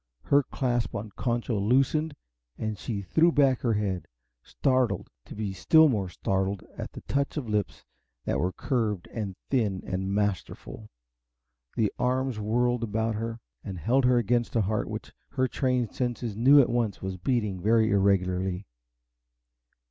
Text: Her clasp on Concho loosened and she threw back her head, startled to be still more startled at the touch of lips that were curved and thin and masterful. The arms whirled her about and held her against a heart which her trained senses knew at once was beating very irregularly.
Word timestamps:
Her 0.23 0.41
clasp 0.41 0.95
on 0.95 1.11
Concho 1.15 1.59
loosened 1.59 2.15
and 2.57 2.75
she 2.75 3.03
threw 3.03 3.31
back 3.31 3.59
her 3.61 3.73
head, 3.73 4.07
startled 4.41 5.11
to 5.25 5.35
be 5.35 5.53
still 5.53 5.89
more 5.89 6.09
startled 6.09 6.63
at 6.75 6.93
the 6.93 7.01
touch 7.01 7.37
of 7.37 7.47
lips 7.47 7.85
that 8.25 8.39
were 8.39 8.51
curved 8.51 9.07
and 9.13 9.35
thin 9.51 9.83
and 9.85 10.11
masterful. 10.11 10.89
The 11.75 11.93
arms 11.99 12.39
whirled 12.39 12.81
her 12.81 12.85
about 12.85 13.39
and 13.63 13.77
held 13.77 14.05
her 14.05 14.17
against 14.17 14.55
a 14.55 14.61
heart 14.61 14.87
which 14.89 15.13
her 15.33 15.47
trained 15.47 15.93
senses 15.93 16.35
knew 16.35 16.59
at 16.59 16.69
once 16.71 17.03
was 17.03 17.17
beating 17.17 17.61
very 17.61 17.91
irregularly. 17.91 18.65